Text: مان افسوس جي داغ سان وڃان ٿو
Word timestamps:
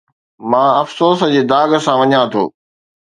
مان 0.49 0.67
افسوس 0.83 1.19
جي 1.33 1.41
داغ 1.51 1.69
سان 1.85 1.95
وڃان 2.01 2.23
ٿو 2.31 2.43